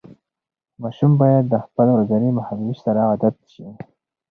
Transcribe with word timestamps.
ماشوم 0.81 1.11
باید 1.21 1.43
د 1.49 1.55
خپل 1.65 1.87
ورځني 1.91 2.29
مهالوېش 2.37 2.77
سره 2.85 2.99
عادت 3.09 3.35
شي. 3.53 3.65